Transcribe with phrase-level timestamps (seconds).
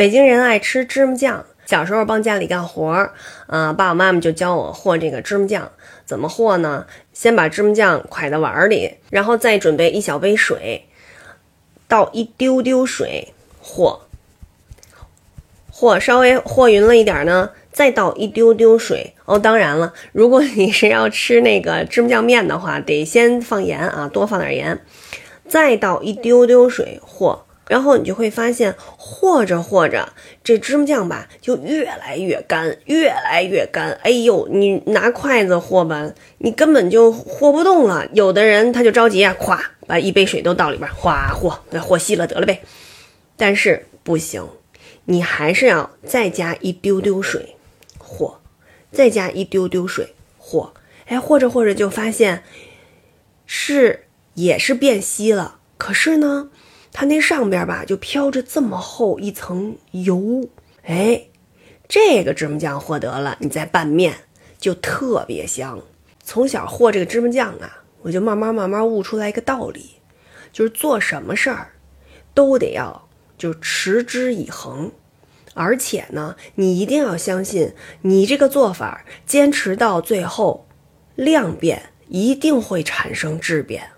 [0.00, 1.44] 北京人爱吃芝麻酱。
[1.66, 3.12] 小时候帮家里干活儿，
[3.46, 5.72] 啊，爸爸妈妈就教我和这个芝麻酱
[6.06, 6.86] 怎么和呢？
[7.12, 10.86] 先把芝麻酱蒯到碗里，然后再准备一小杯水，
[11.86, 14.00] 倒一丢丢水和，
[15.70, 19.12] 和稍微和匀了一点呢，再倒一丢丢水。
[19.26, 24.80] 哦，当然了，如果你是要吃那个芝麻酱面的话，得先放盐啊，多放点盐，
[25.46, 27.44] 再倒一丢丢水和。
[27.70, 30.12] 然后你就会发现，和着和着，
[30.42, 33.92] 这芝麻酱吧就越来越干，越来越干。
[34.02, 38.08] 哎呦，你拿筷子和吧，你根本就和不动了。
[38.12, 42.60] 有的人他就着急啊，咵，把一杯水都倒里边，哗和，那和稀了得了呗。
[43.36, 44.48] 但是不行，
[45.04, 47.54] 你还是要再加一丢丢水
[47.98, 48.40] 和，
[48.90, 50.72] 再加一丢丢水和。
[51.06, 52.42] 哎，和着和着就发现
[53.46, 56.48] 是也是变稀了，可是呢。
[56.92, 60.48] 它那上边吧，就飘着这么厚一层油，
[60.82, 61.22] 哎，
[61.88, 64.14] 这个芝麻酱获得了，你再拌面
[64.58, 65.80] 就特别香。
[66.22, 69.96] 从小和这个芝麻酱啊，我就慢慢慢慢悟出来一个道理，
[70.52, 71.72] 就是做什么事儿
[72.34, 74.92] 都得要就持之以恒，
[75.54, 80.68] 而且呢，你一定要相信你这个做法坚持到最后，
[81.14, 83.90] 量变一定会产生质变。